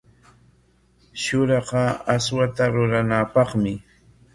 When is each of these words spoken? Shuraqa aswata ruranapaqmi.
Shuraqa 1.21 1.83
aswata 2.17 2.63
ruranapaqmi. 2.73 3.73